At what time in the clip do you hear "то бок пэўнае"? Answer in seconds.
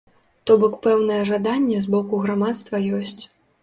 0.47-1.21